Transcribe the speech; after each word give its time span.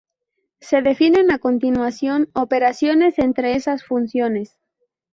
Se 0.61 0.81
definen 0.81 1.29
a 1.29 1.37
continuación 1.37 2.31
operaciones 2.33 3.19
entre 3.19 3.55
esas 3.55 3.83
funciones. 3.85 4.57